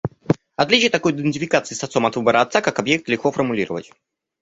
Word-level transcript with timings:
Отличие 0.55 0.89
такой 0.89 1.11
идентификации 1.11 1.75
с 1.75 1.83
отцом 1.83 2.07
от 2.07 2.15
выбора 2.15 2.41
отца 2.41 2.63
как 2.63 2.79
объекта 2.79 3.11
легко 3.11 3.31
формулировать. 3.31 3.91